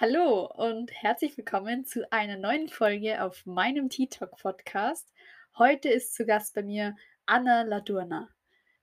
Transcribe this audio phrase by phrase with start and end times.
[0.00, 5.12] Hallo und herzlich willkommen zu einer neuen Folge auf meinem T-Talk Podcast.
[5.58, 6.94] Heute ist zu Gast bei mir
[7.26, 8.28] Anna Ladurna.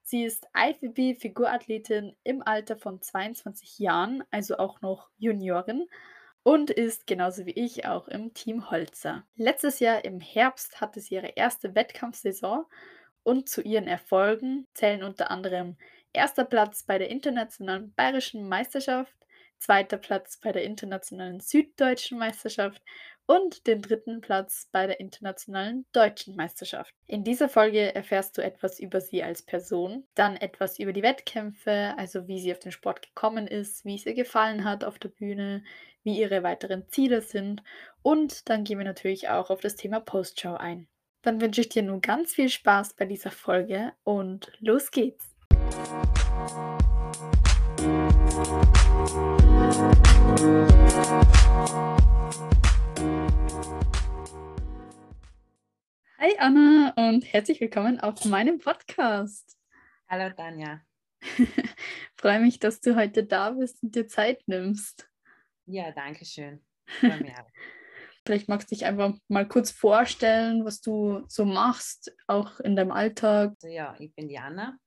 [0.03, 5.87] Sie ist IFBB-Figurathletin im Alter von 22 Jahren, also auch noch Juniorin
[6.43, 9.25] und ist genauso wie ich auch im Team Holzer.
[9.37, 12.65] Letztes Jahr im Herbst hatte sie ihre erste Wettkampfsaison
[13.23, 15.77] und zu ihren Erfolgen zählen unter anderem
[16.11, 19.15] erster Platz bei der internationalen bayerischen Meisterschaft,
[19.65, 22.83] zweiter Platz bei der internationalen süddeutschen Meisterschaft
[23.25, 26.93] und den dritten Platz bei der internationalen deutschen Meisterschaft.
[27.07, 31.95] In dieser Folge erfährst du etwas über sie als Person, dann etwas über die Wettkämpfe,
[31.97, 35.09] also wie sie auf den Sport gekommen ist, wie es ihr gefallen hat auf der
[35.09, 35.63] Bühne,
[36.03, 37.63] wie ihre weiteren Ziele sind
[38.03, 40.87] und dann gehen wir natürlich auch auf das Thema Postshow ein.
[41.23, 45.35] Dann wünsche ich dir nun ganz viel Spaß bei dieser Folge und los geht's!
[56.95, 59.57] Und herzlich willkommen auf meinem Podcast.
[60.07, 60.81] Hallo Tanja.
[62.15, 65.09] Freue mich, dass du heute da bist und dir Zeit nimmst.
[65.65, 66.65] Ja, danke schön.
[68.25, 72.91] Vielleicht magst du dich einfach mal kurz vorstellen, was du so machst, auch in deinem
[72.91, 73.53] Alltag.
[73.61, 74.79] Also ja, ich bin Jana,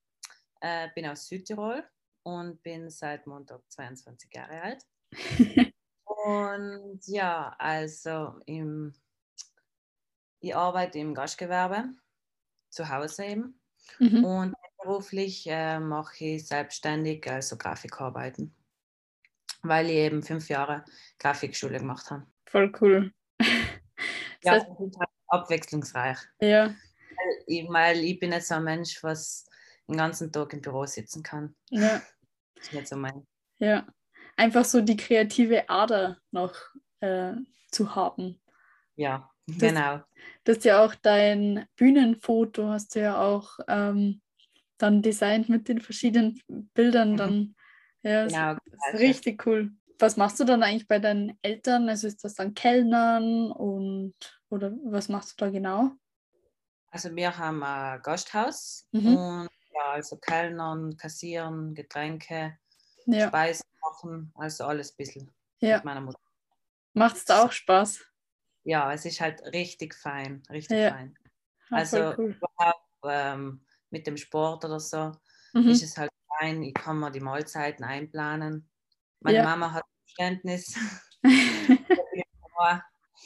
[0.61, 1.85] äh, bin aus Südtirol
[2.23, 4.83] und bin seit Montag 22 Jahre alt.
[6.05, 8.95] und ja, also im,
[10.41, 11.85] ich arbeite im Gastgewerbe,
[12.71, 13.61] zu Hause eben.
[13.99, 14.25] Mhm.
[14.25, 18.55] Und beruflich äh, mache ich selbstständig, also Grafikarbeiten,
[19.63, 20.85] weil ich eben fünf Jahre
[21.19, 22.27] Grafikschule gemacht habe.
[22.47, 23.13] Voll cool.
[24.43, 26.19] ja, das ist halt abwechslungsreich.
[26.41, 26.67] Ja.
[26.67, 29.47] Weil ich, weil ich bin nicht so ein Mensch, was
[29.89, 31.55] den ganzen Tag im Büro sitzen kann.
[31.71, 32.03] Ja.
[32.55, 33.27] Das ist nicht so mein.
[33.59, 33.87] Ja,
[34.37, 36.55] einfach so die kreative Ader noch
[37.01, 37.33] äh,
[37.71, 38.41] zu haben.
[38.97, 40.01] Ja, das, genau.
[40.45, 44.21] Das ist ja auch dein Bühnenfoto, hast du ja auch ähm,
[44.79, 46.41] dann designt mit den verschiedenen
[46.75, 47.13] Bildern.
[47.13, 47.17] Mhm.
[47.17, 47.57] Dann,
[48.03, 49.73] ja, genau, das ist richtig cool.
[49.99, 51.89] Was machst du dann eigentlich bei deinen Eltern?
[51.89, 54.15] Also ist das dann Kellnern und
[54.49, 55.91] oder was machst du da genau?
[56.91, 59.17] Also wir haben ein Gasthaus mhm.
[59.17, 62.59] und ja, also Kellnern, Kassieren, Getränke,
[63.07, 63.29] ja.
[63.29, 65.31] Speisen machen, also alles ein bisschen
[65.61, 65.77] ja.
[65.77, 66.19] mit meiner Mutter.
[66.95, 68.08] Macht es da auch Spaß?
[68.69, 70.91] Ja, es ist halt richtig fein, richtig ja.
[70.91, 71.17] fein.
[71.71, 72.37] Also cool.
[72.37, 75.13] überhaupt ähm, mit dem Sport oder so
[75.55, 75.71] mhm.
[75.71, 78.69] ist es halt fein, ich kann mir die Mahlzeiten einplanen.
[79.21, 79.45] Meine ja.
[79.45, 80.79] Mama hat Verständnis.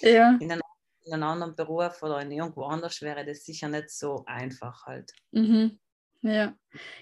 [0.02, 0.38] ja.
[0.38, 0.62] In, einem,
[1.06, 5.10] in einem anderen Beruf oder in irgendwo anders wäre das sicher nicht so einfach halt.
[5.32, 5.80] Mhm.
[6.20, 6.54] Ja,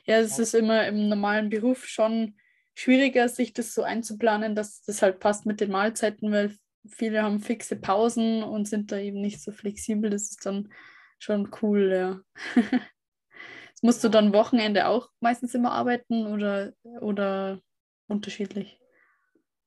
[0.07, 2.39] ja, es ist immer im normalen Beruf schon
[2.75, 6.57] schwieriger, sich das so einzuplanen, dass das halt passt mit den Mahlzeiten, weil
[6.89, 10.11] viele haben fixe Pausen und sind da eben nicht so flexibel.
[10.11, 10.73] Das ist dann
[11.19, 12.21] schon cool, ja.
[13.83, 17.61] Musst du dann Wochenende auch meistens immer arbeiten oder, oder
[18.09, 18.79] unterschiedlich?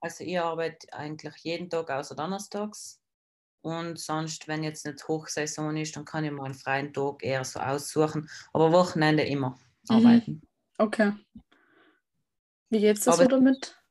[0.02, 3.00] Also ich arbeite eigentlich jeden Tag außer Donnerstags.
[3.62, 7.46] Und sonst, wenn jetzt nicht Hochsaison ist, dann kann ich mal einen freien Tag eher
[7.46, 8.30] so aussuchen.
[8.52, 9.58] Aber Wochenende immer
[9.90, 9.96] mhm.
[9.96, 10.42] arbeiten.
[10.78, 11.14] Okay.
[12.70, 13.82] Wie geht's das so damit?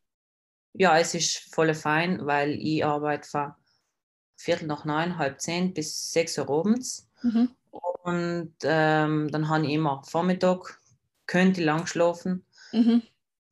[0.75, 3.53] Ja, es ist voll fein, weil ich arbeite von
[4.37, 7.09] Viertel nach neun, halb zehn bis sechs Uhr abends.
[7.23, 7.51] Mhm.
[7.71, 10.81] Und ähm, dann habe ich immer Vormittag,
[11.27, 13.03] könnte ich lang schlafen, mhm.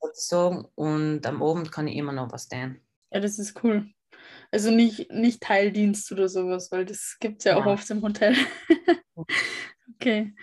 [0.00, 0.66] sozusagen.
[0.74, 2.80] Und am Abend kann ich immer noch was tun.
[3.12, 3.86] Ja, das ist cool.
[4.50, 8.02] Also nicht, nicht Teildienst oder sowas, weil das gibt es ja, ja auch oft im
[8.02, 8.34] Hotel.
[9.94, 10.34] okay,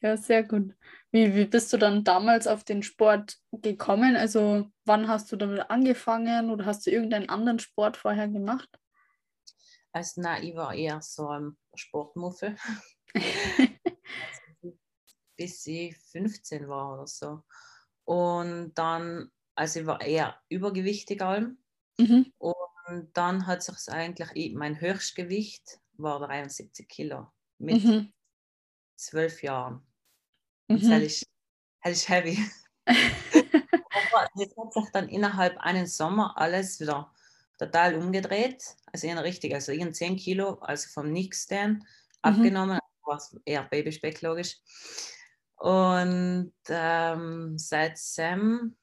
[0.00, 0.74] ja, sehr gut.
[1.10, 4.16] Wie, wie bist du dann damals auf den Sport gekommen?
[4.16, 8.68] Also wann hast du damit angefangen oder hast du irgendeinen anderen Sport vorher gemacht?
[9.92, 12.56] Also nein, ich war eher so ein Sportmuffel.
[15.38, 17.42] bis ich 15 war oder so.
[18.04, 21.58] Und dann, also ich war eher übergewichtig allem.
[21.98, 22.32] Mhm.
[22.38, 27.28] Und dann hat sich eigentlich, mein Höchstgewicht war 73 Kilo
[27.58, 28.12] mit mhm.
[28.96, 29.86] zwölf Jahren.
[30.68, 30.90] Mhm.
[30.90, 31.26] Das ist,
[31.82, 32.38] das ist heavy.
[32.86, 37.12] Aber das hat sich dann innerhalb eines Sommer alles wieder
[37.58, 38.62] total umgedreht.
[38.92, 41.82] Also eher richtig, also ich 10 Kilo, also vom Nix dann mhm.
[42.22, 44.56] abgenommen, war eher Babyspeck logisch.
[45.56, 48.76] Und ähm, seit Sam,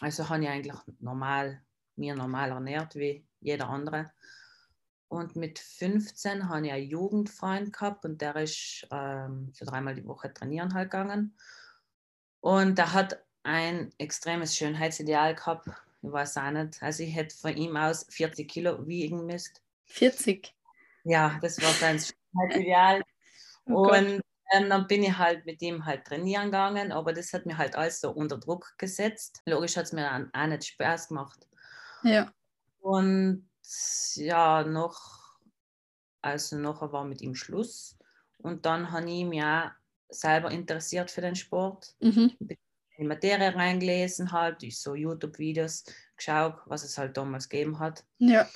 [0.00, 1.62] also habe ich eigentlich normal
[1.98, 4.12] mir normal ernährt wie jeder andere.
[5.08, 10.06] Und mit 15 habe ich einen Jugendfreund gehabt und der ist ähm, so dreimal die
[10.06, 11.34] Woche trainieren halt gegangen.
[12.40, 15.68] Und der hat ein extremes Schönheitsideal gehabt.
[16.02, 16.82] ich weiß auch nicht.
[16.82, 19.54] Also ich hätte von ihm aus 40 Kilo wiegen müssen.
[19.86, 20.54] 40?
[21.04, 22.02] Ja, das war sein
[22.50, 23.02] Ideal.
[23.66, 24.20] oh und
[24.52, 27.76] ähm, dann bin ich halt mit ihm halt trainieren gegangen, aber das hat mir halt
[27.76, 29.42] alles so unter Druck gesetzt.
[29.46, 31.46] Logisch hat es mir dann auch nicht Spaß gemacht.
[32.02, 32.30] Ja.
[32.80, 33.48] Und
[34.16, 35.38] ja, noch,
[36.22, 37.96] also nachher war mit ihm Schluss.
[38.38, 39.70] Und dann habe ich mich auch
[40.08, 41.94] selber interessiert für den Sport.
[42.00, 42.36] Mhm.
[42.40, 42.56] in
[43.04, 45.84] die Materie reingelesen, halt, durch so YouTube-Videos
[46.16, 48.04] geschaut, was es halt damals gegeben hat.
[48.18, 48.48] Ja.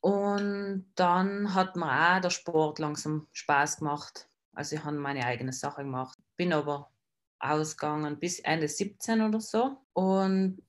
[0.00, 4.28] Und dann hat mir auch der Sport langsam Spaß gemacht.
[4.54, 6.18] Also ich habe meine eigene Sache gemacht.
[6.36, 6.90] Bin aber
[7.38, 9.76] ausgegangen bis Ende 17 oder so.
[9.92, 10.62] Und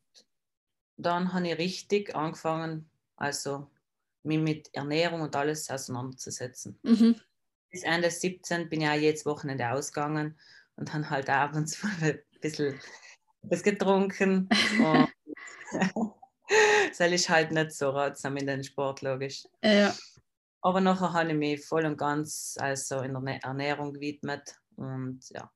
[0.98, 3.70] dann habe ich richtig angefangen, also
[4.24, 6.80] mich mit Ernährung und alles auseinanderzusetzen.
[6.84, 7.16] Mhm.
[7.70, 10.38] Bis Ende 17 bin ich auch jedes Wochenende ausgegangen
[10.76, 12.80] und habe halt abends ein bisschen
[13.42, 14.48] was getrunken.
[16.90, 19.44] das ist halt nicht so ratsam in den Sport, logisch.
[19.64, 19.94] Ja.
[20.62, 25.52] Aber nachher habe ich mich voll und ganz also in der Ernährung gewidmet und ja.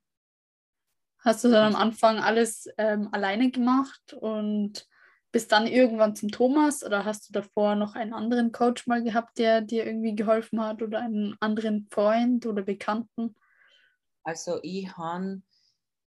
[1.19, 4.87] Hast du dann am Anfang alles ähm, alleine gemacht und
[5.31, 9.37] bist dann irgendwann zum Thomas oder hast du davor noch einen anderen Coach mal gehabt,
[9.37, 13.35] der dir irgendwie geholfen hat oder einen anderen Freund oder Bekannten?
[14.23, 15.41] Also ich habe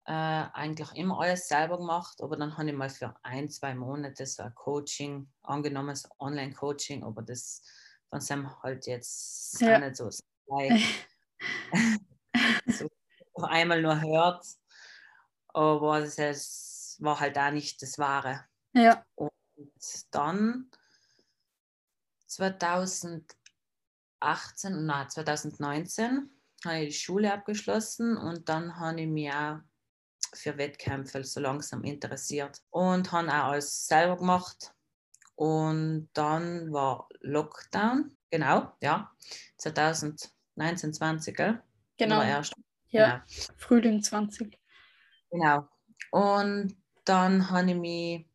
[0.05, 4.25] äh, eigentlich immer alles selber gemacht, aber dann habe ich mal für ein, zwei Monate
[4.25, 7.61] so ein Coaching angenommen, so Online-Coaching, aber das
[8.09, 9.77] von Sam halt jetzt ja.
[9.77, 10.23] gar nicht so so
[13.43, 14.45] einmal nur hört,
[15.49, 18.45] aber es war halt auch nicht das Wahre.
[18.73, 19.03] Ja.
[19.15, 19.31] Und
[20.11, 20.69] dann
[22.27, 23.35] 2018,
[24.85, 26.29] nein, 2019
[26.65, 29.59] habe ich die Schule abgeschlossen und dann habe ich mich auch
[30.33, 34.73] für Wettkämpfe so langsam interessiert und habe auch alles selber gemacht
[35.35, 39.11] und dann war Lockdown, genau, ja,
[39.57, 41.63] 2019, 20, gell?
[41.97, 42.21] Genau.
[42.21, 42.53] Erst,
[42.89, 43.53] ja, genau.
[43.57, 44.59] Frühling 20.
[45.31, 45.67] Genau.
[46.11, 46.75] Und
[47.05, 48.28] dann habe ich mich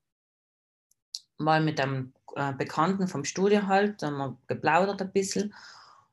[1.39, 5.55] mal mit einem äh, Bekannten vom Studio halt, dann haben wir geplaudert ein bisschen.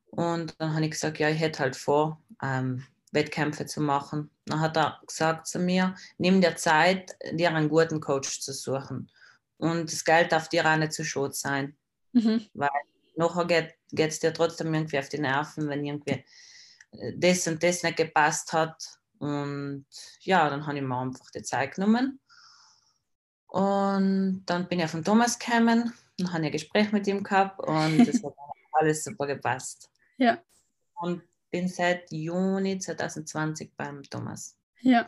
[0.07, 4.29] Und dann habe ich gesagt, ja, ich hätte halt vor, ähm, Wettkämpfe zu machen.
[4.45, 9.09] Dann hat er gesagt zu mir, nimm dir Zeit, dir einen guten Coach zu suchen.
[9.57, 11.75] Und das Geld darf dir auch nicht zu schot sein.
[12.13, 12.45] Mhm.
[12.53, 12.69] Weil
[13.15, 13.75] nachher geht
[14.11, 16.23] es dir trotzdem irgendwie auf die Nerven, wenn irgendwie
[16.91, 18.81] äh, das und das nicht gepasst hat.
[19.19, 19.85] Und
[20.21, 22.19] ja, dann habe ich mir einfach die Zeit genommen.
[23.51, 27.59] Und dann bin ich auf den Thomas gekommen, dann habe ein Gespräch mit ihm gehabt
[27.59, 28.33] und das hat
[28.71, 29.91] alles super gepasst.
[30.17, 30.41] Ja.
[30.95, 34.57] Und bin seit Juni 2020 beim Thomas.
[34.79, 35.05] Ja.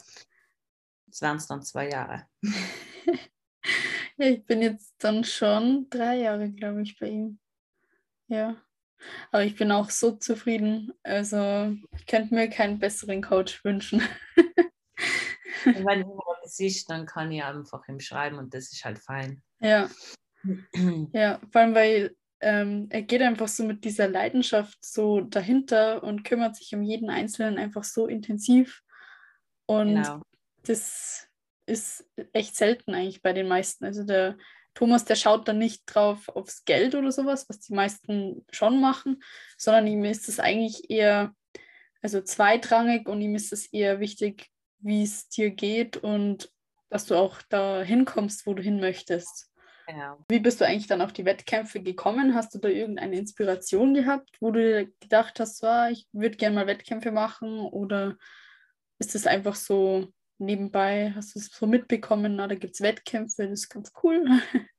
[1.08, 2.28] Das waren es dann zwei Jahre.
[4.18, 7.40] Ja, ich bin jetzt dann schon drei Jahre, glaube ich, bei ihm.
[8.28, 8.56] Ja.
[9.32, 10.94] Aber ich bin auch so zufrieden.
[11.04, 14.02] Also ich könnte mir keinen besseren Coach wünschen.
[15.88, 19.42] wenn du das siehst, dann kann ich einfach ihm schreiben und das ist halt fein.
[19.60, 19.90] Ja.
[21.14, 26.24] ja, vor allem, weil ähm, er geht einfach so mit dieser Leidenschaft so dahinter und
[26.24, 28.82] kümmert sich um jeden Einzelnen einfach so intensiv.
[29.66, 30.22] Und genau.
[30.66, 31.28] das
[31.66, 33.86] ist echt selten eigentlich bei den meisten.
[33.86, 34.38] Also der
[34.74, 39.24] Thomas, der schaut dann nicht drauf aufs Geld oder sowas, was die meisten schon machen,
[39.58, 41.34] sondern ihm ist es eigentlich eher,
[42.02, 44.50] also zweitrangig und ihm ist es eher wichtig,
[44.84, 46.52] wie es dir geht und
[46.90, 49.52] dass du auch da hinkommst, wo du hin möchtest.
[49.88, 50.18] Ja.
[50.30, 52.36] Wie bist du eigentlich dann auf die Wettkämpfe gekommen?
[52.36, 56.56] Hast du da irgendeine Inspiration gehabt, wo du gedacht hast, so, ah, ich würde gerne
[56.56, 57.60] mal Wettkämpfe machen?
[57.60, 58.18] Oder
[59.00, 60.14] ist es einfach so
[60.44, 64.26] nebenbei hast du es so mitbekommen, na, da gibt es Wettkämpfe, das ist ganz cool.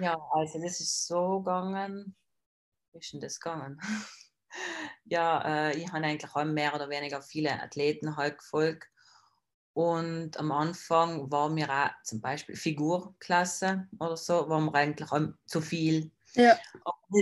[0.00, 2.14] Ja, also das ist so gegangen.
[2.92, 3.80] Wie ist denn das gegangen?
[5.04, 8.86] ja, äh, ich habe eigentlich auch mehr oder weniger viele Athleten halt gefolgt.
[9.78, 15.08] Und am Anfang war mir auch zum Beispiel Figurklasse oder so, war mir eigentlich
[15.46, 16.10] zu viel.
[16.34, 16.58] Ja.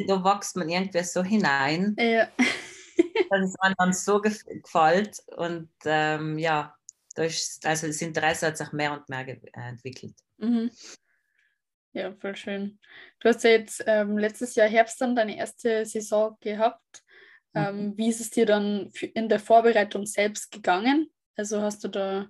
[0.06, 1.94] da wächst man irgendwie so hinein.
[1.98, 2.28] Ja.
[3.30, 5.22] dass es einem dann so gefällt.
[5.36, 6.75] Und ähm, ja,
[7.16, 10.14] ist, also das Interesse hat sich mehr und mehr äh, entwickelt.
[10.38, 10.70] Mhm.
[11.92, 12.78] Ja, voll schön.
[13.20, 17.04] Du hast ja jetzt ähm, letztes Jahr Herbst dann deine erste Saison gehabt.
[17.54, 17.98] Ähm, mhm.
[17.98, 21.10] Wie ist es dir dann in der Vorbereitung selbst gegangen?
[21.37, 22.26] Also hast du da,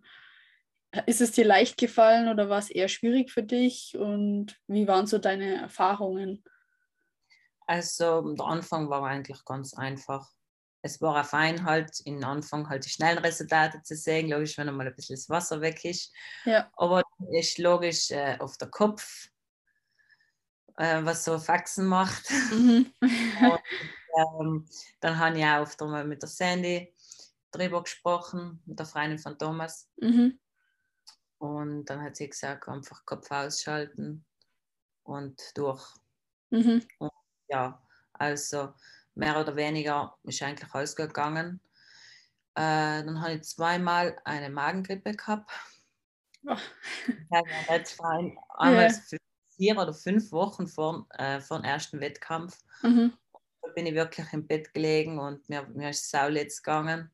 [1.07, 3.97] ist es dir leicht gefallen oder war es eher schwierig für dich?
[3.97, 6.45] Und wie waren so deine Erfahrungen?
[7.67, 10.29] Also der Anfang war eigentlich ganz einfach
[10.87, 14.69] es war auch fein, halt in Anfang halt die schnellen Resultate zu sehen, logisch, wenn
[14.69, 16.13] einmal ein bisschen das Wasser weg ist.
[16.45, 16.71] Ja.
[16.77, 19.29] Aber ist logisch äh, auf der Kopf,
[20.77, 22.31] äh, was so Faxen macht.
[22.53, 22.93] Mhm.
[23.03, 23.61] Und,
[24.41, 24.67] ähm,
[25.01, 26.95] dann habe ich auch oft einmal mit der Sandy
[27.57, 29.91] drüber gesprochen, mit der Freundin von Thomas.
[29.97, 30.39] Mhm.
[31.39, 34.25] Und dann hat sie gesagt, einfach Kopf ausschalten
[35.03, 35.95] und durch.
[36.51, 36.83] Mhm.
[36.99, 37.13] Und
[37.49, 37.83] ja,
[38.13, 38.73] also
[39.15, 41.61] mehr oder weniger ist eigentlich alles gegangen.
[42.55, 45.51] Äh, dann habe ich zweimal eine Magengrippe gehabt.
[46.47, 46.57] Oh.
[47.69, 48.01] jetzt
[48.59, 49.19] einmal ja.
[49.57, 52.59] vier oder fünf Wochen vor, äh, vor dem ersten Wettkampf.
[52.83, 53.13] Mhm.
[53.63, 57.11] Da bin ich wirklich im Bett gelegen und mir, mir ist sauletzt gegangen.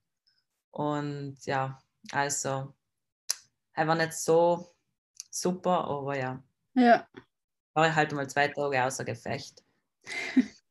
[0.73, 1.79] Und ja,
[2.11, 2.75] also,
[3.75, 4.75] er war nicht so
[5.31, 6.43] super, aber ja.
[6.75, 7.07] Ja.
[7.75, 9.62] War ich halt mal zwei Tage außer Gefecht.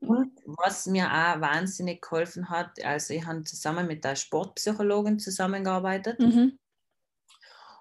[0.00, 6.18] Und was mir auch wahnsinnig geholfen hat, also ich habe zusammen mit der Sportpsychologin zusammengearbeitet.
[6.18, 6.58] Mhm.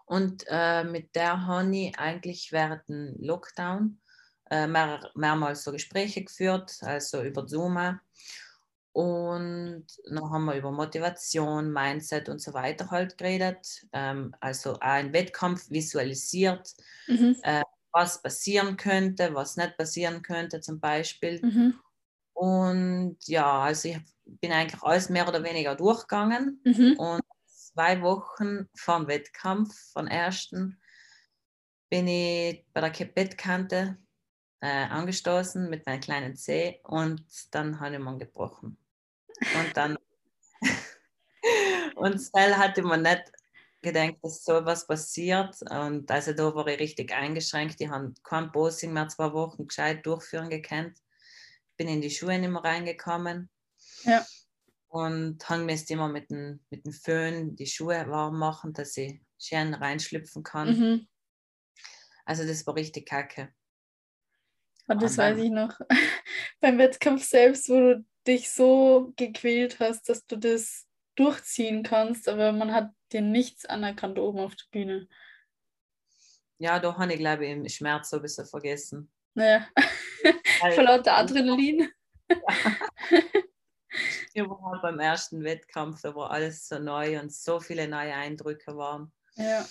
[0.06, 4.00] Und äh, mit der habe ich eigentlich während dem Lockdown
[4.52, 8.00] äh, mehr, mehrmals so Gespräche geführt, also über Zoom.
[8.94, 13.86] Und dann haben wir über Motivation, Mindset und so weiter halt geredet.
[13.94, 16.74] Ähm, also auch einen Wettkampf visualisiert,
[17.08, 17.38] mhm.
[17.44, 21.40] äh, was passieren könnte, was nicht passieren könnte zum Beispiel.
[21.42, 21.80] Mhm.
[22.34, 26.62] Und ja, also ich bin eigentlich alles mehr oder weniger durchgegangen.
[26.66, 26.96] Mhm.
[26.98, 30.82] Und zwei Wochen vor dem Wettkampf, von ersten,
[31.90, 33.98] bin ich bei der Bettkante
[34.62, 38.78] äh, angestoßen mit meinem kleinen Zeh und dann habe ich ihn gebrochen.
[39.42, 39.98] Und dann
[41.96, 43.32] und Sel hatte man nicht
[43.82, 45.56] gedacht, dass so etwas passiert.
[45.70, 47.80] Und also da war ich richtig eingeschränkt.
[47.80, 50.98] Die haben kein Posing mehr zwei Wochen gescheit durchführen gekannt.
[51.78, 53.50] Bin in die Schuhe nicht mehr reingekommen.
[54.04, 54.26] Ja.
[54.88, 59.22] Und habe mir immer mit dem, mit dem Föhn die Schuhe warm machen, dass ich
[59.40, 60.78] schön reinschlüpfen kann.
[60.78, 61.08] Mhm.
[62.26, 63.54] Also das war richtig kacke.
[64.88, 65.80] Und das weiß ich noch.
[66.60, 72.52] Beim Wettkampf selbst, wo du dich so gequält hast, dass du das durchziehen kannst, aber
[72.52, 75.08] man hat dir nichts anerkannt oben auf der Bühne.
[76.58, 79.12] Ja, da habe ich, glaube ich, im Schmerz so ein bisschen vergessen.
[79.34, 79.68] Naja,
[80.74, 81.90] vor lauter Adrenalin.
[84.34, 89.12] Überhaupt beim ersten Wettkampf, da war alles so neu und so viele neue Eindrücke waren.
[89.36, 89.68] Ja.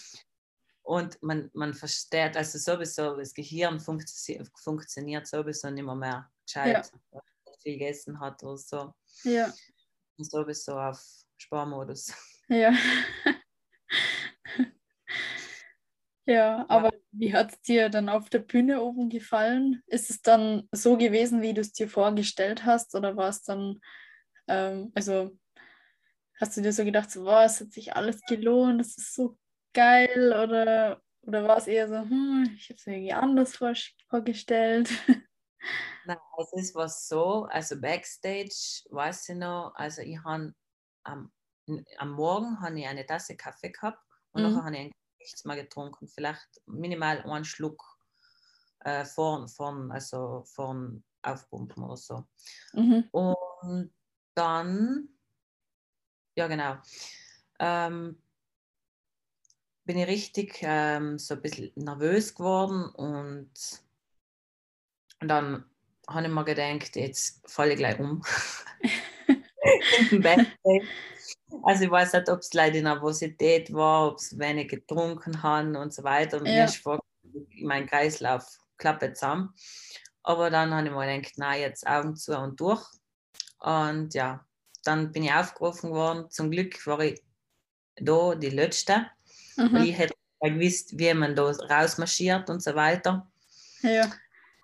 [0.82, 6.90] Und man, man versteht, also sowieso, das Gehirn funktio funktioniert sowieso nicht mehr, mehr gescheit.
[7.12, 7.22] Ja
[7.62, 8.94] viel gegessen hat oder so.
[9.24, 9.52] Ja.
[10.16, 11.00] Und sowieso auf
[11.38, 12.12] Sparmodus.
[12.52, 12.72] Ja.
[16.26, 17.00] ja, aber ja.
[17.12, 19.84] wie hat es dir dann auf der Bühne oben gefallen?
[19.86, 22.96] Ist es dann so gewesen, wie du es dir vorgestellt hast?
[22.96, 23.78] Oder war es dann,
[24.48, 25.38] ähm, also
[26.40, 29.38] hast du dir so gedacht, so, wow, es hat sich alles gelohnt, es ist so
[29.72, 30.32] geil?
[30.32, 33.74] Oder, oder war es eher so, hm, ich habe es mir irgendwie anders vor
[34.08, 34.90] vorgestellt?
[36.06, 40.54] Nein, also es war so, also Backstage, weiß ich noch, also ich habe
[41.04, 41.32] am,
[41.98, 44.02] am Morgen habe ich eine Tasse Kaffee gehabt
[44.32, 44.52] und mhm.
[44.52, 47.82] nachher habe ich nichts mehr getrunken, vielleicht minimal einen Schluck
[48.80, 52.24] äh, vorn, vorn, also vorn aufpumpen oder so.
[52.72, 53.08] Mhm.
[53.12, 53.92] Und
[54.34, 55.08] dann,
[56.34, 56.78] ja genau,
[57.58, 58.22] ähm,
[59.84, 63.50] bin ich richtig ähm, so ein bisschen nervös geworden und
[65.20, 65.64] und dann
[66.08, 68.22] habe ich mir gedacht, jetzt falle ich gleich um.
[71.62, 75.92] also ich weiß nicht, ob es leider Nervosität war, ob es wenig getrunken haben und
[75.92, 76.38] so weiter.
[76.38, 76.64] Und ja.
[76.64, 77.00] mir vor,
[77.60, 79.54] mein Kreislauf klappt zusammen.
[80.22, 82.84] Aber dann habe ich mir gedacht, nein, jetzt Augen zu und durch.
[83.60, 84.44] Und ja,
[84.84, 86.30] dann bin ich aufgerufen worden.
[86.30, 87.22] Zum Glück war ich
[87.96, 89.06] da die Letzte.
[89.56, 89.76] Mhm.
[89.76, 93.30] Ich hätte gewusst, wie man da rausmarschiert und so weiter.
[93.82, 94.10] Ja.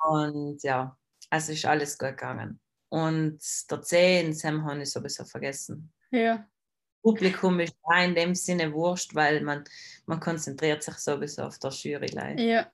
[0.07, 0.97] Und ja,
[1.31, 2.61] also ist alles gut gegangen.
[2.89, 5.93] Und der 10, Sam habe ich sowieso vergessen.
[6.11, 6.47] Ja.
[7.03, 9.65] Publikum ist auch in dem Sinne wurscht, weil man,
[10.07, 12.11] man konzentriert sich sowieso auf der Jury.
[12.39, 12.71] Ja.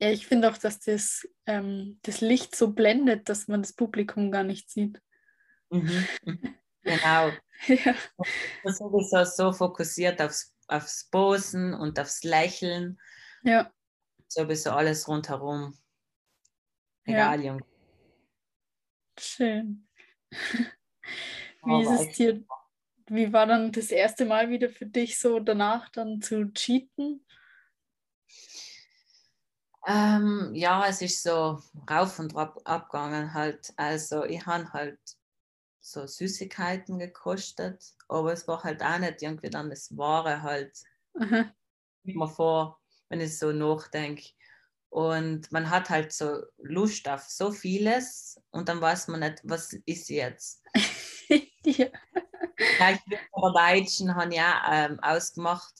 [0.00, 4.32] Ja, ich finde auch, dass das, ähm, das Licht so blendet, dass man das Publikum
[4.32, 5.00] gar nicht sieht.
[5.70, 6.06] Mhm.
[6.24, 6.54] mhm.
[6.84, 7.30] Genau.
[7.68, 7.94] ja.
[8.64, 12.98] Man ist sowieso so fokussiert aufs, aufs Posen und aufs Lächeln.
[13.44, 13.70] Ja
[14.32, 15.76] sowieso alles rundherum.
[17.04, 17.52] Egal, ja.
[17.52, 17.64] Junge.
[19.18, 19.88] Schön.
[21.64, 22.44] Wie ist es dir,
[23.06, 27.24] wie war dann das erste Mal wieder für dich so danach dann zu cheaten?
[29.86, 31.60] Ähm, ja, es ist so
[31.90, 33.72] rauf und ab, abgegangen halt.
[33.76, 34.98] Also ich habe halt
[35.80, 40.82] so Süßigkeiten gekostet, aber es war halt auch nicht irgendwie dann das Wahre halt.
[41.14, 41.50] Mhm.
[42.04, 42.80] Immer vor,
[43.12, 44.30] wenn ich so nachdenke.
[44.88, 49.74] Und man hat halt so Lust auf so vieles und dann weiß man nicht, was
[49.84, 50.62] ist jetzt.
[51.64, 51.88] ja.
[52.58, 55.74] Ich bin vor Deutschen, habe ja ähm, ausgemacht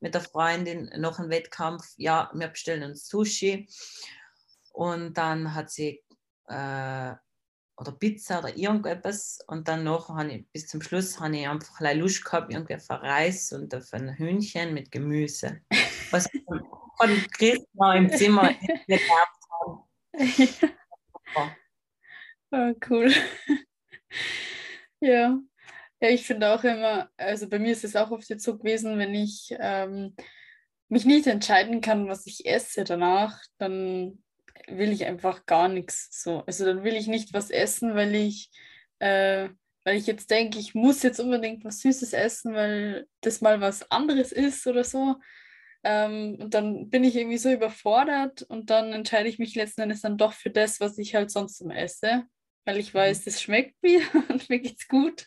[0.00, 1.84] mit der Freundin noch einen Wettkampf.
[1.96, 3.68] Ja, wir bestellen uns Sushi.
[4.72, 6.02] Und dann hat sie
[6.48, 7.14] äh,
[7.76, 9.38] oder Pizza oder irgendetwas.
[9.46, 12.90] Und dann noch habe ich bis zum Schluss habe ich einfach Lust gehabt, irgendwie auf
[12.90, 15.60] Reis und auf ein Hühnchen mit Gemüse.
[16.10, 16.28] Was
[16.98, 18.52] von Christa im Zimmer
[18.86, 20.72] gehabt haben.
[22.54, 23.10] Oh, cool.
[25.00, 25.38] ja.
[26.00, 28.98] Ja, ich finde auch immer, also bei mir ist es auch oft jetzt so gewesen,
[28.98, 30.16] wenn ich ähm,
[30.88, 34.22] mich nicht entscheiden kann, was ich esse danach, dann
[34.66, 36.40] will ich einfach gar nichts so.
[36.46, 38.50] Also dann will ich nicht was essen, weil ich,
[38.98, 39.48] äh,
[39.84, 43.90] weil ich jetzt denke, ich muss jetzt unbedingt was Süßes essen, weil das mal was
[43.90, 45.16] anderes ist oder so.
[45.84, 50.02] Ähm, und dann bin ich irgendwie so überfordert und dann entscheide ich mich letzten Endes
[50.02, 52.24] dann doch für das, was ich halt sonst immer esse,
[52.64, 53.24] weil ich weiß, mhm.
[53.24, 55.26] das schmeckt mir und mir geht's gut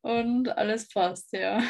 [0.00, 1.62] und alles passt, ja.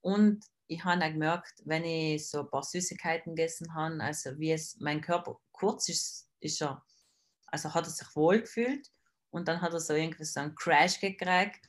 [0.00, 4.52] Und ich habe auch gemerkt, wenn ich so ein paar Süßigkeiten gegessen habe, also wie
[4.52, 6.84] es mein Körper kurz ist, ist er,
[7.46, 8.88] also hat er sich wohl gefühlt
[9.30, 11.60] und dann hat er so irgendwie so einen Crash gekriegt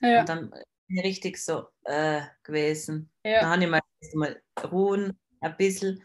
[0.00, 0.20] ja.
[0.20, 0.54] und dann
[0.90, 3.10] richtig so äh, gewesen.
[3.24, 3.40] Ja.
[3.40, 3.82] Dann habe ich mal,
[4.14, 6.02] mal ruhen ein bisschen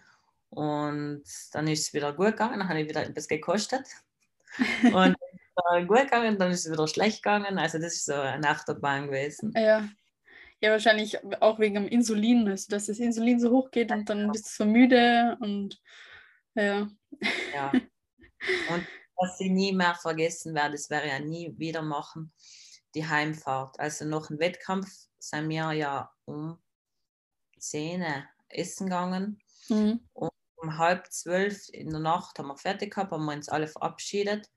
[0.49, 3.87] und dann ist es wieder gut gegangen, dann habe ich wieder etwas gekostet
[4.93, 5.15] und
[5.87, 7.57] gut gegangen, dann ist es wieder schlecht gegangen.
[7.57, 9.53] Also das ist so eine Achterbahn gewesen.
[9.55, 9.87] Ja.
[10.61, 14.31] Ja, wahrscheinlich auch wegen dem Insulin, also dass das Insulin so hoch geht und dann
[14.31, 15.81] bist du so müde und
[16.55, 16.87] ja.
[17.53, 17.71] Ja.
[18.69, 18.85] Und
[19.15, 22.33] was ich nie mehr vergessen werde, das werde ich ja nie wieder machen,
[22.95, 23.79] die Heimfahrt.
[23.79, 26.61] Also noch ein Wettkampf sind wir ja um
[27.59, 28.05] 10
[28.49, 29.41] essen gegangen.
[29.69, 30.07] Mhm.
[30.13, 33.67] Und um halb zwölf in der Nacht haben wir fertig gehabt, haben wir uns alle
[33.67, 34.49] verabschiedet.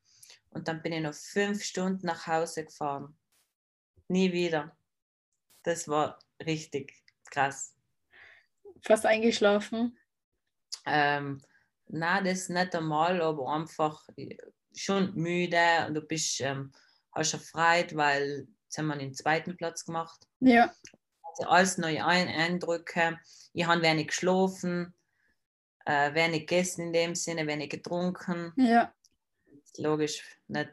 [0.50, 3.16] Und dann bin ich noch fünf Stunden nach Hause gefahren.
[4.08, 4.76] Nie wieder.
[5.62, 6.94] Das war richtig
[7.30, 7.74] krass.
[8.82, 9.98] Fast eingeschlafen?
[10.84, 11.42] Ähm,
[11.88, 14.36] na, das nicht einmal, aber einfach äh,
[14.74, 16.72] schon müde und du bist, ähm,
[17.16, 20.26] erfreut, weil jetzt haben wir den zweiten Platz gemacht.
[20.40, 20.72] Ja.
[21.22, 23.18] Also alles neue Eindrücke.
[23.52, 24.94] Ich habe wenig geschlafen,
[25.84, 28.52] äh, wenig gegessen in dem Sinne, wenig getrunken.
[28.56, 28.92] Ja
[29.78, 30.72] logisch nicht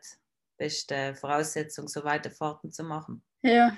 [0.58, 3.24] beste Voraussetzung, so weiter Fahrten zu machen.
[3.42, 3.76] Ja.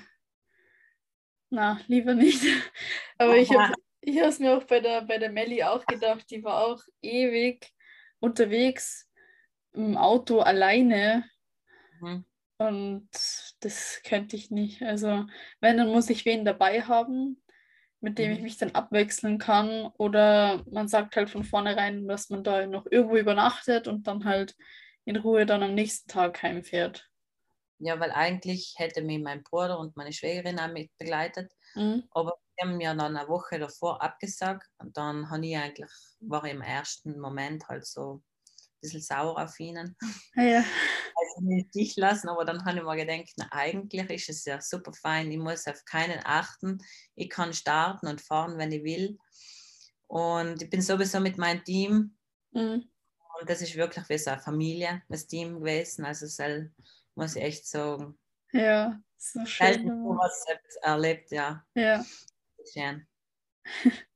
[1.50, 2.42] Na, lieber nicht.
[3.18, 6.44] Aber ich habe ich es mir auch bei der, bei der Melli auch gedacht, die
[6.44, 7.72] war auch ewig
[8.20, 9.08] unterwegs
[9.72, 11.28] im Auto alleine.
[12.00, 12.24] Mhm.
[12.58, 13.08] Und
[13.60, 14.82] das könnte ich nicht.
[14.82, 15.26] Also,
[15.60, 17.42] wenn, dann muss ich wen dabei haben,
[18.00, 18.44] mit dem ich mhm.
[18.44, 19.86] mich dann abwechseln kann.
[19.98, 24.56] Oder man sagt halt von vornherein, dass man da noch irgendwo übernachtet und dann halt
[25.04, 27.08] in Ruhe dann am nächsten Tag heimfährt.
[27.78, 31.52] Ja, weil eigentlich hätte mich mein Bruder und meine Schwägerin auch mit begleitet.
[31.74, 32.04] Mhm.
[32.10, 35.90] Aber die haben mir dann eine Woche davor abgesagt und dann habe ich eigentlich,
[36.20, 38.22] war ich im ersten Moment halt so
[38.80, 39.96] bisschen sauer auf ihnen.
[40.34, 40.64] Ja.
[41.18, 44.60] Also nicht dich lassen, aber dann habe ich mir gedacht, na, eigentlich ist es ja
[44.60, 46.76] super fein, ich muss auf keinen achten,
[47.14, 49.16] ich kann starten und fahren, wenn ich will.
[50.08, 52.16] Und ich bin sowieso mit meinem Team.
[52.52, 52.86] Mhm.
[53.40, 56.04] Und das ist wirklich wie so eine Familie, das Team gewesen.
[56.04, 56.70] Also das
[57.14, 58.18] muss ich echt sagen.
[58.52, 59.66] Ja, so schön.
[59.66, 60.44] Selten was
[60.82, 61.64] erlebt, ja.
[61.74, 62.04] Ja.
[62.72, 63.06] Schön.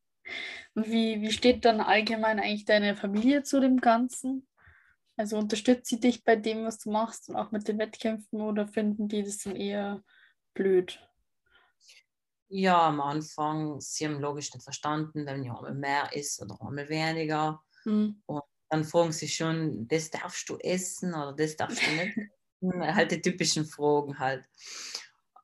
[0.75, 4.47] Und wie, wie steht dann allgemein eigentlich deine Familie zu dem Ganzen?
[5.21, 8.67] Also unterstützt sie dich bei dem, was du machst und auch mit den Wettkämpfen oder
[8.67, 10.03] finden die das dann eher
[10.55, 10.99] blöd?
[12.49, 16.89] Ja, am Anfang, sie haben logisch nicht verstanden, wenn ja einmal mehr ist oder einmal
[16.89, 17.63] weniger.
[17.85, 18.23] Mhm.
[18.25, 22.17] Und dann fragen sie schon, das darfst du essen oder das darfst du nicht.
[22.97, 24.47] halt die typischen Fragen halt.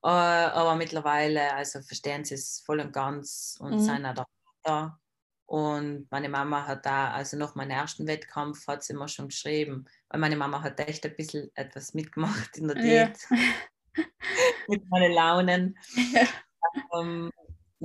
[0.02, 3.80] Äh, aber mittlerweile also verstehen sie es voll und ganz und mhm.
[3.80, 4.24] sind auch
[4.62, 4.98] da.
[5.46, 9.84] Und meine Mama hat da, also nach meinem ersten Wettkampf hat sie immer schon geschrieben,
[10.08, 13.16] weil meine Mama hat echt ein bisschen etwas mitgemacht in der Diät.
[13.30, 13.36] Ja.
[14.68, 15.78] mit meinen Launen.
[16.12, 16.26] Ja.
[16.98, 17.30] Ähm,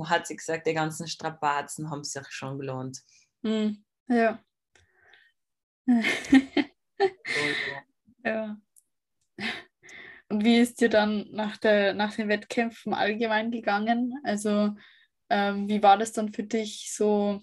[0.04, 3.00] hat sie gesagt, die ganzen Strapazen haben sich schon gelohnt.
[3.42, 3.84] Mhm.
[4.08, 4.42] Ja.
[8.24, 8.56] ja.
[10.28, 14.18] Und wie ist dir dann nach, der, nach den Wettkämpfen allgemein gegangen?
[14.24, 14.74] Also
[15.32, 17.40] ähm, wie war das dann für dich so,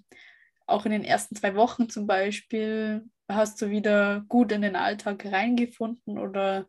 [0.67, 3.09] auch in den ersten zwei Wochen zum Beispiel?
[3.27, 6.67] Hast du wieder gut in den Alltag reingefunden oder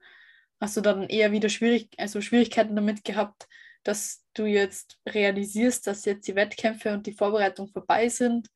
[0.61, 3.49] hast du dann eher wieder schwierig, also Schwierigkeiten damit gehabt,
[3.83, 8.49] dass du jetzt realisierst, dass jetzt die Wettkämpfe und die Vorbereitung vorbei sind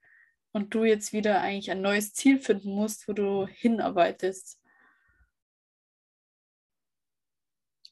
[0.53, 4.59] und du jetzt wieder eigentlich ein neues Ziel finden musst, wo du hinarbeitest?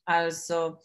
[0.06, 0.78] Also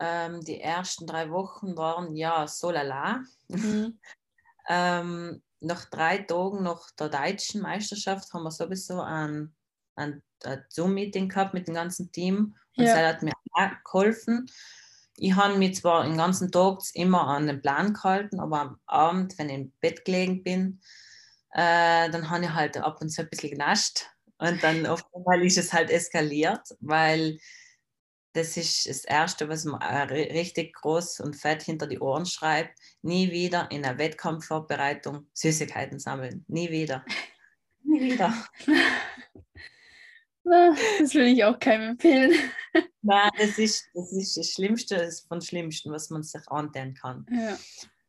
[0.00, 3.22] ähm, die ersten drei Wochen waren ja so lala.
[3.48, 3.98] Mhm.
[4.68, 9.54] ähm, nach drei Tagen nach der deutschen Meisterschaft haben wir sowieso ein,
[9.96, 13.08] ein, ein Zoom-Meeting gehabt mit dem ganzen Team und ja.
[13.08, 14.46] hat mir auch geholfen.
[15.16, 19.36] Ich habe mich zwar den ganzen Tag immer an den Plan gehalten, aber am Abend,
[19.36, 20.80] wenn ich im Bett gelegen bin,
[21.52, 24.06] äh, dann habe ich halt ab und zu ein bisschen genascht.
[24.38, 27.38] Und dann auf einmal ist es halt eskaliert, weil
[28.32, 32.78] das ist das Erste, was man richtig groß und fett hinter die Ohren schreibt.
[33.02, 36.44] Nie wieder in der Wettkampfvorbereitung Süßigkeiten sammeln.
[36.48, 37.04] Nie wieder.
[37.84, 38.34] Nie wieder.
[40.44, 42.32] das will ich auch keinem empfehlen.
[43.02, 47.26] Nein, das ist das, ist das Schlimmste das von Schlimmsten, was man sich antun kann.
[47.30, 47.58] Ja.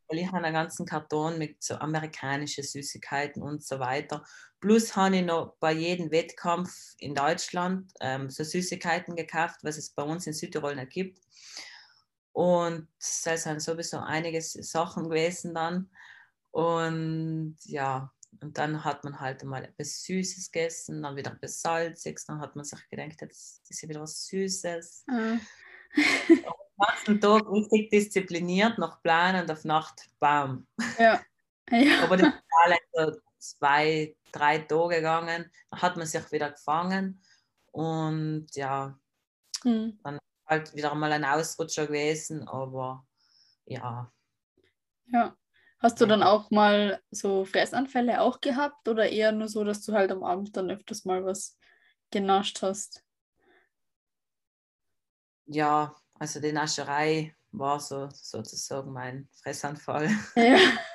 [0.07, 4.23] Weil ich habe einen ganzen Karton mit so amerikanischen Süßigkeiten und so weiter.
[4.59, 9.89] Plus habe ich noch bei jedem Wettkampf in Deutschland ähm, so Süßigkeiten gekauft, was es
[9.89, 11.21] bei uns in Südtirol nicht gibt.
[12.33, 15.89] Und das sind sowieso einige Sachen gewesen dann.
[16.51, 22.25] Und ja, und dann hat man halt mal etwas Süßes gegessen, dann wieder etwas Salziges,
[22.25, 25.05] dann hat man sich gedacht, jetzt ist ja wieder was Süßes.
[25.91, 26.27] Mhm.
[26.29, 26.43] den
[26.77, 30.67] ganzen Tag richtig diszipliniert, nach Plan und auf Nacht, bam.
[30.99, 31.19] Ja.
[31.71, 32.03] ja.
[32.03, 37.21] Aber das ist so zwei, drei Tage gegangen, dann hat man sich wieder gefangen
[37.71, 38.97] und ja,
[39.63, 39.99] mhm.
[40.03, 43.05] dann halt wieder mal ein Ausrutscher gewesen, aber
[43.65, 44.11] ja.
[45.07, 45.35] Ja.
[45.81, 49.93] Hast du dann auch mal so Fressanfälle auch gehabt oder eher nur so, dass du
[49.93, 51.57] halt am Abend dann öfters mal was
[52.11, 53.01] genascht hast?
[55.45, 60.09] Ja, also die Nascherei war so sozusagen mein Fressanfall.
[60.35, 60.57] Ja,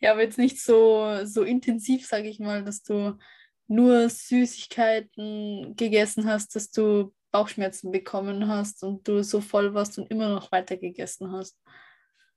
[0.00, 3.18] ja aber jetzt nicht so, so intensiv, sage ich mal, dass du
[3.66, 10.10] nur Süßigkeiten gegessen hast, dass du Bauchschmerzen bekommen hast und du so voll warst und
[10.10, 11.58] immer noch weiter gegessen hast.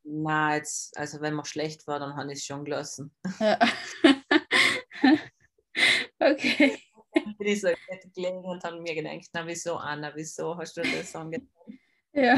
[0.04, 3.16] Na, jetzt, also wenn man schlecht war, dann habe ich es schon gelassen.
[3.40, 3.60] Ja.
[6.20, 6.78] okay.
[7.14, 7.70] Dann bin ich so
[8.16, 11.48] gelegen und habe mir gedacht, na wieso, Anna, wieso hast du das angetan?
[12.14, 12.36] Ja.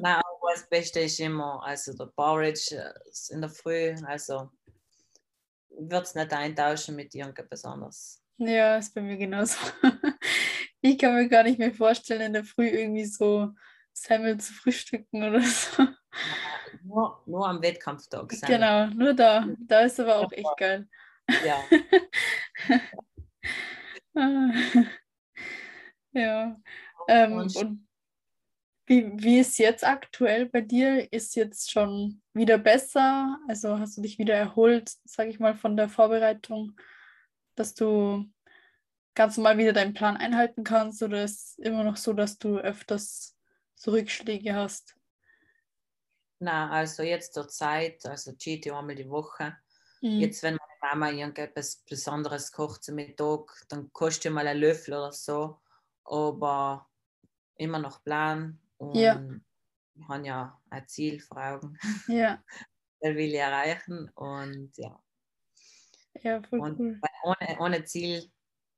[0.00, 0.25] na, aber
[0.56, 4.50] das Beste ist immer, also der Porridge äh, in der Früh, also
[5.78, 8.22] wird es nicht eintauschen mit irgendetwas anderes.
[8.38, 9.58] Ja, ist bei mir genauso.
[10.82, 13.50] Ich kann mir gar nicht mehr vorstellen, in der Früh irgendwie so
[13.92, 15.84] Semmel zu frühstücken oder so.
[16.84, 18.30] Nur, nur am Wettkampftag.
[18.30, 18.56] Semmel.
[18.56, 19.48] Genau, nur da.
[19.58, 20.86] Da ist aber auch echt geil.
[21.44, 21.64] Ja.
[26.12, 26.56] ja.
[27.08, 27.85] Ähm, und
[28.86, 31.12] wie, wie ist jetzt aktuell bei dir?
[31.12, 33.38] Ist jetzt schon wieder besser?
[33.48, 36.78] Also hast du dich wieder erholt, sage ich mal, von der Vorbereitung,
[37.56, 38.24] dass du
[39.14, 41.02] ganz normal wieder deinen Plan einhalten kannst?
[41.02, 43.36] Oder ist es immer noch so, dass du öfters
[43.74, 44.94] so Rückschläge hast?
[46.38, 49.56] Na, also jetzt zur Zeit, also cheate einmal die Woche.
[50.00, 50.20] Mhm.
[50.20, 55.12] Jetzt, wenn meine Mama irgendetwas Besonderes kocht zum Mittag, dann kostet mal einen Löffel oder
[55.12, 55.58] so.
[56.04, 56.88] Aber
[57.56, 59.22] immer noch Plan und ja.
[59.94, 61.78] ich habe ja ein Ziel vor Augen.
[62.08, 62.42] Ja.
[63.00, 65.00] das will ich erreichen und ja.
[66.22, 67.00] Ja, voll und cool.
[67.24, 68.30] Ohne, ohne Ziel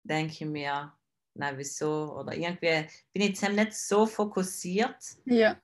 [0.03, 0.93] denke ich mir,
[1.35, 4.97] na wieso oder irgendwie bin ich jetzt nicht so fokussiert.
[5.25, 5.61] Ja.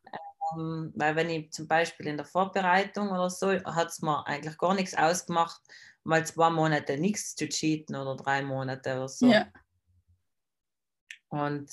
[0.56, 4.56] Ähm, weil wenn ich zum Beispiel in der Vorbereitung oder so, hat es mir eigentlich
[4.58, 5.60] gar nichts ausgemacht,
[6.04, 9.26] mal zwei Monate nichts zu cheaten oder drei Monate oder so.
[9.26, 9.46] Ja.
[11.28, 11.70] Und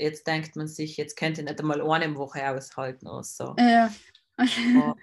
[0.00, 3.54] jetzt denkt man sich, jetzt könnte ich nicht einmal eine Woche aushalten oder so.
[3.58, 3.92] Ja.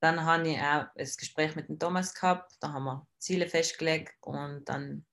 [0.00, 4.14] dann habe ich auch das Gespräch mit dem Thomas gehabt, da haben wir Ziele festgelegt
[4.22, 5.04] und dann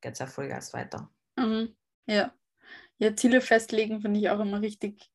[0.00, 1.10] geht es auch Vollgas weiter.
[1.36, 1.74] Mhm.
[2.06, 2.32] Ja.
[2.98, 5.10] Ja, Ziele festlegen finde ich auch immer richtig,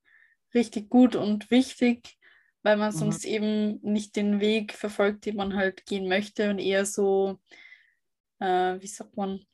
[0.53, 2.19] richtig gut und wichtig,
[2.63, 2.97] weil man mhm.
[2.97, 7.39] sonst eben nicht den Weg verfolgt, den man halt gehen möchte und eher so,
[8.39, 9.45] äh, wie sagt man,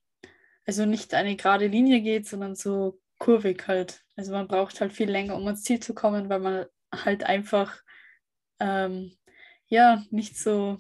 [0.66, 4.04] also nicht eine gerade Linie geht, sondern so kurvig halt.
[4.16, 7.82] Also man braucht halt viel länger, um ans Ziel zu kommen, weil man halt einfach
[8.60, 9.18] ähm,
[9.68, 10.78] ja nicht so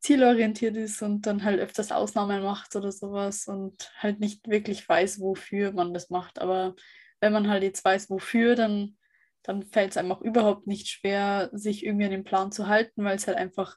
[0.00, 5.20] zielorientiert ist und dann halt öfters Ausnahmen macht oder sowas und halt nicht wirklich weiß,
[5.20, 6.38] wofür man das macht.
[6.38, 6.74] Aber
[7.20, 8.96] wenn man halt jetzt weiß, wofür, dann,
[9.42, 13.04] dann fällt es einem auch überhaupt nicht schwer, sich irgendwie an den Plan zu halten,
[13.04, 13.76] weil es halt einfach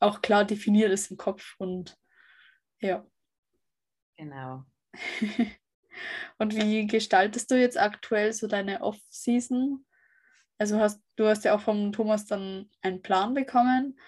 [0.00, 1.96] auch klar definiert ist im Kopf und
[2.80, 3.04] ja.
[4.16, 4.64] Genau.
[6.38, 9.84] Und wie gestaltest du jetzt aktuell so deine Off-Season?
[10.58, 13.98] Also hast du hast ja auch vom Thomas dann einen Plan bekommen.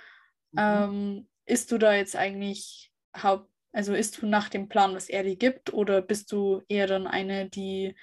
[0.52, 0.58] Mhm.
[0.58, 5.22] Ähm, ist du da jetzt eigentlich haupt, also ist du nach dem Plan, was er
[5.22, 7.94] dir gibt, oder bist du eher dann eine, die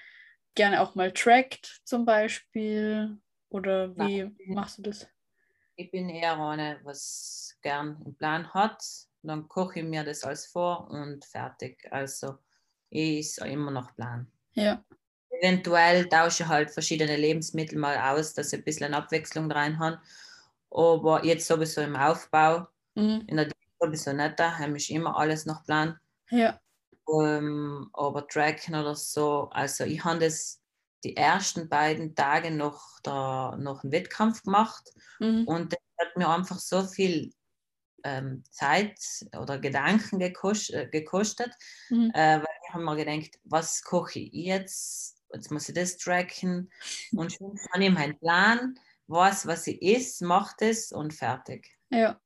[0.56, 3.18] gerne auch mal trackt zum Beispiel?
[3.50, 4.38] Oder wie Nein.
[4.48, 5.08] machst du das?
[5.76, 8.84] Ich bin eher eine, was gern einen Plan hat.
[9.22, 11.88] Dann koche ich mir das alles vor und fertig.
[11.92, 12.40] Also
[12.90, 14.28] ist immer noch Plan.
[14.54, 14.84] Ja.
[15.30, 20.00] Eventuell tausche ich halt verschiedene Lebensmittel mal aus, dass ich ein bisschen Abwechslung rein habe.
[20.72, 23.24] Aber jetzt sowieso im Aufbau, mhm.
[23.28, 26.00] in der sowieso nicht, da habe ich immer alles noch Plan.
[26.30, 26.60] Ja.
[27.06, 30.60] Um, aber Tracken oder so, also ich habe das
[31.04, 35.48] die ersten beiden Tage noch, da, noch einen Wettkampf gemacht mhm.
[35.48, 37.32] und das hat mir einfach so viel
[38.04, 39.00] ähm, Zeit
[39.38, 41.52] oder Gedanken gekostet, äh, gekostet
[41.90, 42.12] mhm.
[42.14, 42.42] äh,
[42.78, 45.18] habe mir gedacht, was koche ich jetzt?
[45.34, 46.72] Jetzt muss ich das tracken
[47.12, 48.76] und schon habe ich meinen Plan,
[49.08, 51.78] weiß, was ich ist, mache das und fertig.
[51.90, 52.20] Ja.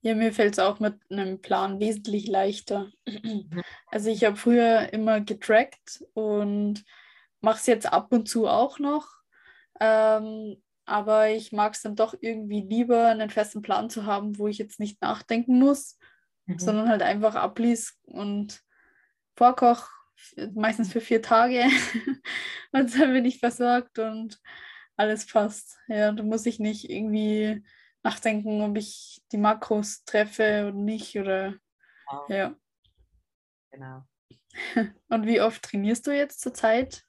[0.00, 2.90] Ja, mir fällt es auch mit einem Plan wesentlich leichter.
[3.06, 3.62] Mhm.
[3.90, 6.84] Also ich habe früher immer getrackt und
[7.40, 9.08] mache es jetzt ab und zu auch noch.
[9.80, 14.46] Ähm, aber ich mag es dann doch irgendwie lieber, einen festen Plan zu haben, wo
[14.46, 15.96] ich jetzt nicht nachdenken muss,
[16.44, 16.58] mhm.
[16.58, 18.62] sondern halt einfach ablies und
[19.36, 19.88] vorkoch,
[20.54, 21.64] meistens für vier Tage.
[22.72, 24.40] und dann bin ich versorgt und
[24.96, 25.78] alles passt.
[25.88, 27.64] Ja, da muss ich nicht irgendwie
[28.02, 31.18] nachdenken, ob ich die Makros treffe oder nicht.
[31.18, 31.54] Oder
[32.10, 32.28] wow.
[32.28, 32.54] ja.
[33.70, 34.04] Genau.
[35.08, 37.04] Und wie oft trainierst du jetzt zurzeit?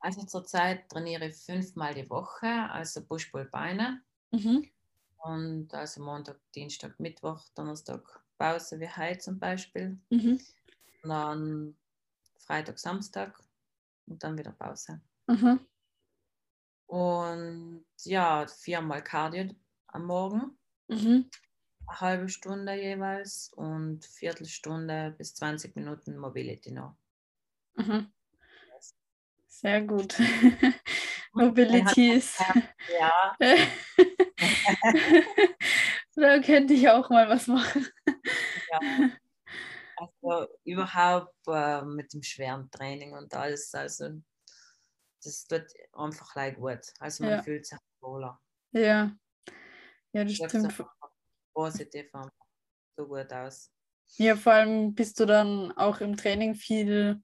[0.00, 4.02] Also zurzeit trainiere ich fünfmal die Woche, also Push-Pull-Beine.
[4.32, 4.68] Mhm.
[5.16, 8.02] Und also Montag, Dienstag, Mittwoch, Donnerstag
[8.36, 9.98] Pause wie heute zum Beispiel.
[10.10, 10.38] Mhm.
[11.04, 11.76] Und dann
[12.38, 13.38] Freitag, Samstag
[14.06, 15.02] und dann wieder Pause.
[15.26, 15.60] Mhm.
[16.86, 19.54] Und ja, viermal Cardio
[19.88, 20.58] am Morgen.
[20.88, 21.30] Mhm.
[21.86, 26.96] Eine halbe Stunde jeweils und Viertelstunde bis 20 Minuten Mobility noch.
[27.76, 28.10] Mhm.
[29.46, 30.16] Sehr gut.
[31.34, 32.40] Mobility ist.
[32.98, 33.36] Ja.
[36.14, 37.86] da könnte ich auch mal was machen.
[38.72, 39.10] Ja.
[39.96, 43.74] Also überhaupt äh, mit dem schweren Training und alles.
[43.74, 44.20] Also
[45.22, 46.80] das tut einfach leid gut.
[46.98, 47.42] Also man ja.
[47.42, 48.40] fühlt sich wohler.
[48.72, 49.16] Ja.
[50.12, 50.84] Ja, das stimmt.
[51.52, 52.10] Positiv
[52.96, 53.70] so gut aus.
[54.16, 57.22] Ja, vor allem bist du dann auch im Training viel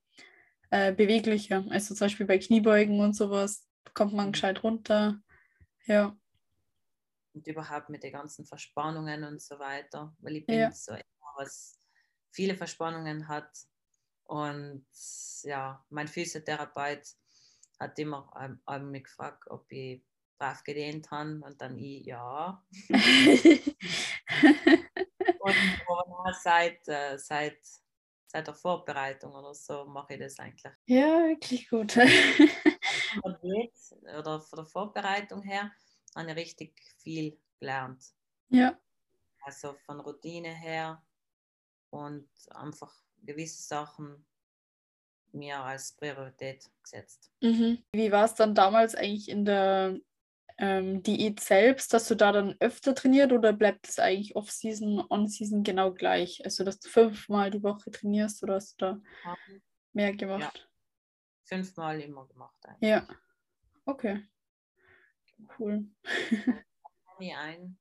[0.71, 1.65] äh, beweglicher.
[1.71, 4.33] Also zum Beispiel bei Kniebeugen und sowas kommt man mhm.
[4.33, 5.21] gescheit runter.
[5.87, 6.17] Ja.
[7.33, 10.71] Und überhaupt mit den ganzen Verspannungen und so weiter, weil ich bin ja.
[10.73, 10.95] so
[11.37, 11.80] was
[12.31, 13.67] viele Verspannungen hat.
[14.25, 14.87] Und
[15.43, 17.03] ja, mein Physiotherapeut
[17.79, 20.03] hat immer ähm, ähm, mich gefragt, ob ich
[20.39, 22.65] brav gedehnt habe und dann ich ja.
[25.39, 25.55] und
[26.43, 27.59] seit, äh, seit
[28.31, 30.73] seit der Vorbereitung oder so mache ich das eigentlich.
[30.87, 31.97] Ja, wirklich gut.
[34.19, 35.73] oder von der Vorbereitung her
[36.15, 38.05] habe ich richtig viel gelernt.
[38.49, 38.79] Ja.
[39.43, 41.03] Also von Routine her
[41.91, 44.25] und einfach gewisse Sachen
[45.33, 47.31] mir als Priorität gesetzt.
[47.41, 47.83] Mhm.
[47.93, 49.99] Wie war es dann damals eigentlich in der
[50.59, 55.63] ähm, Diät selbst, dass du da dann öfter trainiert oder bleibt es eigentlich Off-Season, On-Season
[55.63, 56.45] genau gleich?
[56.45, 59.03] Also, dass du fünfmal die Woche trainierst oder hast du da
[59.93, 60.41] mehr gemacht?
[60.41, 60.53] Ja.
[61.45, 62.59] Fünfmal immer gemacht.
[62.65, 62.91] Eigentlich.
[62.91, 63.09] Ja.
[63.87, 64.23] Okay.
[65.59, 65.89] Cool.
[67.19, 67.79] nie ein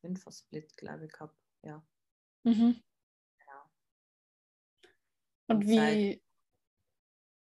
[0.00, 1.38] Fünfer-Split, glaube ich, gehabt.
[1.62, 1.82] Ja.
[2.42, 2.82] Mhm.
[5.50, 6.22] Und, Und wie.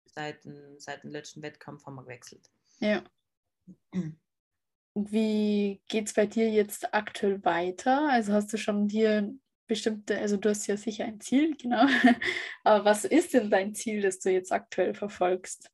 [0.06, 2.50] Seit, seit, seit dem letzten Wettkampf haben wir gewechselt.
[2.80, 3.04] Ja.
[4.94, 8.08] Wie geht es bei dir jetzt aktuell weiter?
[8.08, 9.34] Also hast du schon dir
[9.66, 11.86] bestimmte, also du hast ja sicher ein Ziel, genau.
[12.64, 15.70] Aber was ist denn dein Ziel, das du jetzt aktuell verfolgst?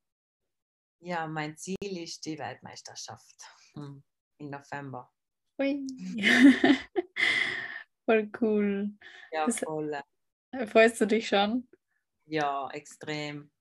[0.99, 3.35] Ja, mein Ziel ist die Weltmeisterschaft
[3.75, 4.03] hm,
[4.39, 5.09] im November.
[5.57, 5.87] Ui.
[8.05, 8.91] voll cool.
[9.31, 10.01] Ja, voll.
[10.67, 11.65] Freust du dich schon?
[12.25, 13.51] Ja, extrem.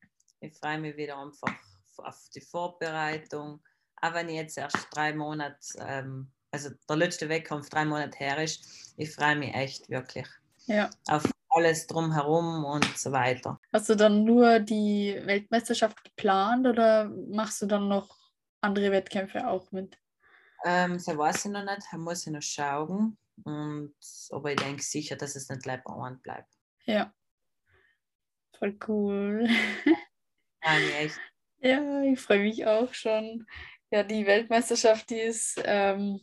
[0.40, 1.52] Ich freue mich wieder einfach
[1.98, 3.60] auf die Vorbereitung
[4.04, 8.42] auch wenn ich jetzt erst drei Monate, ähm, also der letzte Wettkampf drei Monate her
[8.42, 10.26] ist, ich freue mich echt wirklich
[10.66, 10.90] ja.
[11.08, 13.58] auf alles drumherum und so weiter.
[13.72, 18.18] Hast du dann nur die Weltmeisterschaft geplant oder machst du dann noch
[18.60, 19.98] andere Wettkämpfe auch mit?
[20.64, 23.16] Ähm, das weiß ich noch nicht, da muss ich noch schauen.
[23.44, 23.94] Und,
[24.30, 26.48] aber ich denke sicher, dass es nicht bleibt.
[26.84, 27.12] Ja.
[28.58, 29.48] Voll cool.
[30.62, 31.20] Ja, echt.
[31.58, 33.46] Ja, ich freue mich auch schon.
[33.90, 36.20] Ja, die Weltmeisterschaft, die ist, ähm,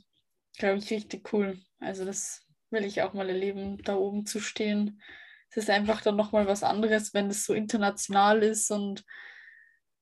[0.55, 1.59] glaube ich, richtig cool.
[1.79, 5.01] Also das will ich auch mal erleben, da oben zu stehen.
[5.49, 9.03] Es ist einfach dann nochmal was anderes, wenn es so international ist und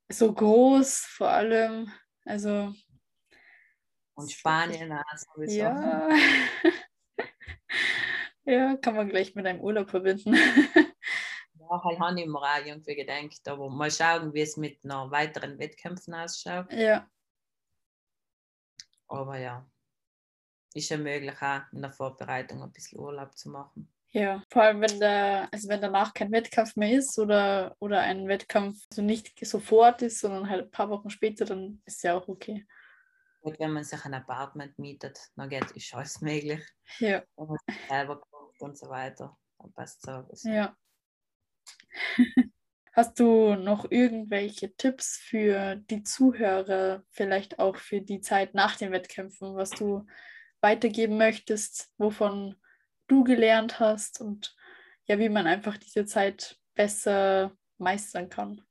[0.09, 1.89] so groß vor allem.
[2.25, 2.73] Also.
[4.15, 5.57] Und Spanien sowieso.
[5.57, 6.09] Ja.
[8.43, 10.35] ja, kann man gleich mit einem Urlaub verbinden.
[11.69, 15.11] Ja, halt habe ich mir auch irgendwie gedacht, aber mal schauen, wie es mit noch
[15.11, 16.71] weiteren Wettkämpfen ausschaut.
[16.73, 17.07] Ja.
[19.07, 19.69] Aber ja,
[20.73, 23.91] ist ja möglich auch in der Vorbereitung ein bisschen Urlaub zu machen.
[24.11, 28.27] Ja, vor allem wenn da, also wenn danach kein Wettkampf mehr ist oder, oder ein
[28.27, 32.27] Wettkampf so nicht sofort ist, sondern halt ein paar Wochen später, dann ist ja auch
[32.27, 32.65] okay.
[33.41, 36.65] Und wenn man sich ein Apartment mietet, dann geht ist alles möglich.
[36.97, 37.23] Ja.
[37.35, 40.25] Man selber kommt und so weiter, dann passt es auch.
[40.43, 40.75] Ja.
[42.93, 48.91] Hast du noch irgendwelche Tipps für die Zuhörer, vielleicht auch für die Zeit nach den
[48.91, 50.05] Wettkämpfen, was du
[50.59, 52.55] weitergeben möchtest, wovon
[53.07, 54.55] du gelernt hast und
[55.05, 58.61] ja, wie man einfach diese Zeit besser meistern kann?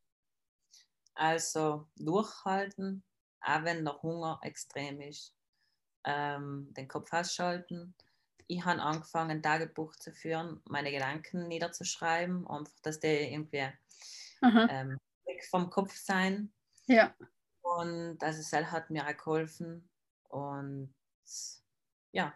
[1.15, 3.03] Also durchhalten,
[3.41, 5.35] auch wenn der Hunger extrem ist.
[6.05, 7.95] Ähm, den Kopf ausschalten,
[8.49, 13.69] ich habe angefangen, ein Tagebuch zu führen, meine Gedanken niederzuschreiben, einfach, dass die irgendwie
[14.43, 16.53] ähm, weg vom Kopf sein.
[16.87, 17.15] Ja.
[17.61, 19.89] Und also es hat mir auch geholfen.
[20.31, 20.95] Und
[22.13, 22.35] ja,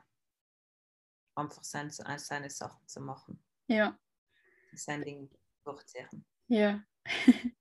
[1.35, 3.43] einfach seine, seine Sachen zu machen.
[3.67, 3.99] Ja.
[4.75, 5.31] Sein Ding
[5.65, 6.25] durchziehen.
[6.47, 6.85] Ja.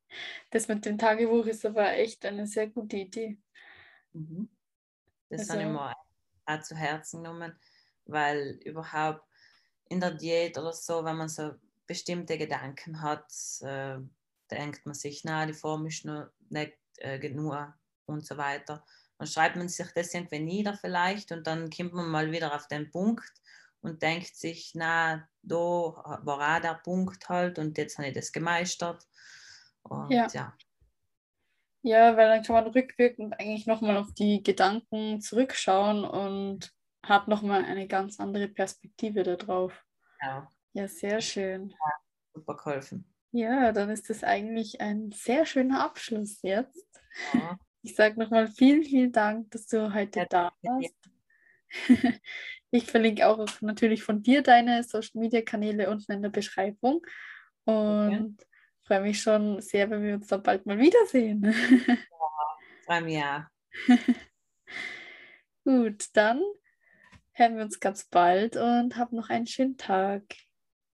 [0.49, 3.39] Das mit dem Tagebuch ist aber echt eine sehr gute Idee.
[4.11, 4.49] Mhm.
[5.29, 5.95] Das also, habe ich mir
[6.45, 7.57] auch zu Herzen genommen
[8.11, 9.23] weil überhaupt
[9.89, 11.51] in der Diät oder so, wenn man so
[11.85, 13.29] bestimmte Gedanken hat,
[13.61, 13.97] äh,
[14.49, 17.73] denkt man sich, na, die Form ist noch nicht äh, genug
[18.05, 18.85] und so weiter.
[19.17, 22.67] Dann schreibt man sich das irgendwie nieder vielleicht und dann kommt man mal wieder auf
[22.67, 23.31] den Punkt
[23.81, 28.31] und denkt sich, na, da war auch der Punkt halt und jetzt habe ich das
[28.31, 29.07] gemeistert.
[29.83, 30.27] Und, ja.
[30.33, 30.53] ja.
[31.83, 36.71] Ja, weil dann kann man rückwirkend eigentlich nochmal auf die Gedanken zurückschauen und
[37.03, 39.85] hat nochmal eine ganz andere Perspektive darauf.
[40.21, 40.47] Ja.
[40.73, 41.69] Ja, sehr schön.
[41.69, 41.93] Ja,
[42.33, 43.05] super geholfen.
[43.31, 47.01] Ja, dann ist das eigentlich ein sehr schöner Abschluss jetzt.
[47.33, 47.57] Ja.
[47.81, 50.95] Ich sage nochmal vielen, vielen Dank, dass du heute ja, da warst.
[52.73, 57.05] Ich verlinke auch natürlich von dir deine Social Media Kanäle unten in der Beschreibung
[57.65, 58.37] und
[58.85, 61.53] freue mich schon sehr, wenn wir uns dann bald mal wiedersehen.
[61.85, 61.97] Ja,
[62.85, 63.43] freue mich auch.
[65.65, 66.41] Gut, dann
[67.41, 70.23] hören wir uns ganz bald und hab noch einen schönen Tag.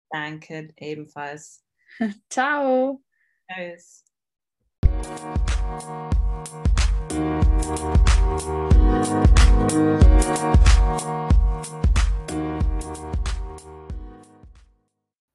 [0.09, 1.65] Danke, ebenfalls.
[2.29, 3.03] Ciao.
[3.51, 4.05] Tschüss.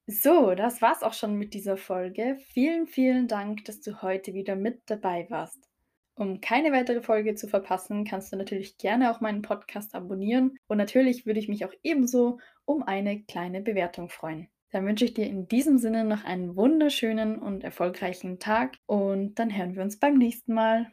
[0.06, 2.38] So, das war's auch schon mit dieser Folge.
[2.54, 5.71] Vielen, vielen Dank, dass du heute wieder mit dabei warst.
[6.14, 10.78] Um keine weitere Folge zu verpassen, kannst du natürlich gerne auch meinen Podcast abonnieren und
[10.78, 14.48] natürlich würde ich mich auch ebenso um eine kleine Bewertung freuen.
[14.70, 19.54] Dann wünsche ich dir in diesem Sinne noch einen wunderschönen und erfolgreichen Tag und dann
[19.56, 20.92] hören wir uns beim nächsten Mal.